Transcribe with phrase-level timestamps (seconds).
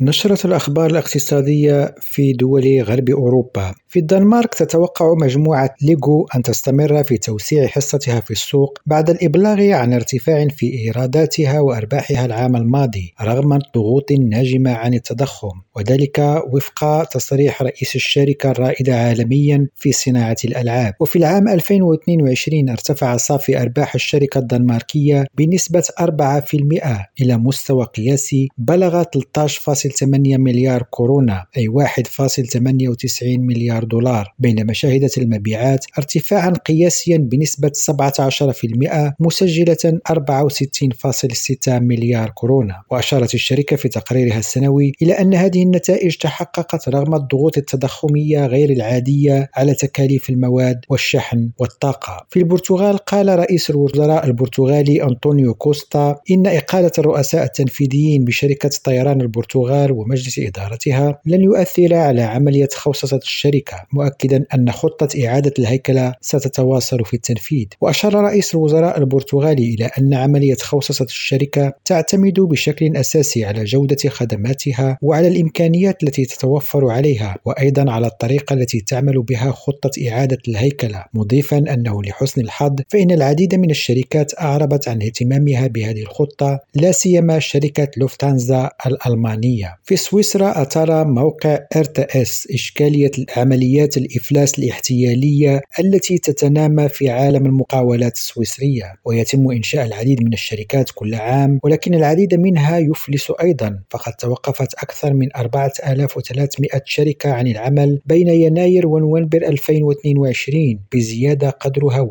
[0.00, 3.74] نشرة الأخبار الاقتصادية في دول غرب أوروبا.
[3.88, 9.92] في الدنمارك تتوقع مجموعة ليغو أن تستمر في توسيع حصتها في السوق بعد الإبلاغ عن
[9.92, 15.60] ارتفاع في إيراداتها وأرباحها العام الماضي رغم الضغوط الناجمة عن التضخم.
[15.76, 20.94] وذلك وفق تصريح رئيس الشركة الرائدة عالميا في صناعة الألعاب.
[21.00, 29.60] وفي العام 2022 ارتفع صافي أرباح الشركة الدنماركية بنسبة 4% إلى مستوى قياسي بلغ 13
[29.86, 40.00] 1.8 مليار كورونا أي 1.98 مليار دولار بينما شهدت المبيعات ارتفاعا قياسيا بنسبة 17% مسجلة
[40.08, 42.82] 64.6 مليار كورونا.
[42.90, 49.50] وأشارت الشركة في تقريرها السنوي إلى أن هذه النتائج تحققت رغم الضغوط التضخمية غير العادية
[49.54, 52.26] على تكاليف المواد والشحن والطاقة.
[52.30, 59.75] في البرتغال قال رئيس الوزراء البرتغالي أنطونيو كوستا إن إقالة الرؤساء التنفيذيين بشركة طيران البرتغال
[59.76, 67.04] البرتغال ومجلس إدارتها لن يؤثر على عملية خوصصة الشركة مؤكدا أن خطة إعادة الهيكلة ستتواصل
[67.04, 67.66] في التنفيذ.
[67.80, 74.98] وأشار رئيس الوزراء البرتغالي إلى أن عملية خوصصة الشركة تعتمد بشكل أساسي على جودة خدماتها
[75.02, 81.04] وعلى الإمكانيات التي تتوفر عليها وأيضا على الطريقة التي تعمل بها خطة إعادة الهيكلة.
[81.14, 87.38] مضيفا أنه لحسن الحظ فإن العديد من الشركات أعربت عن اهتمامها بهذه الخطة لا سيما
[87.38, 89.65] شركة لوفتانزا الألمانية.
[89.84, 98.94] في سويسرا أثار موقع RTS إشكالية عمليات الإفلاس الاحتيالية التي تتنامى في عالم المقاولات السويسرية
[99.04, 103.78] ويتم إنشاء العديد من الشركات كل عام ولكن العديد منها يفلس أيضا.
[103.90, 112.08] فقد توقفت أكثر من 4300 شركة عن العمل بين يناير ونوفمبر 2022 بزيادة قدرها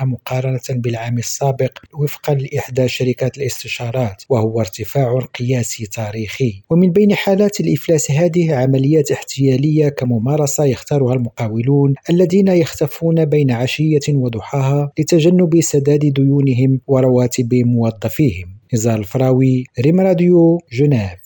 [0.00, 7.14] 21% مقارنة بالعام السابق وفقا لإحدى شركات الاستشارات وهو ارتفاع قياسي تاريخي تاريخي ومن بين
[7.14, 15.98] حالات الإفلاس هذه عمليات احتيالية كممارسة يختارها المقاولون الذين يختفون بين عشية وضحاها لتجنب سداد
[15.98, 18.48] ديونهم ورواتب موظفيهم.
[18.74, 21.21] نزار الفراوي ريم راديو جنيف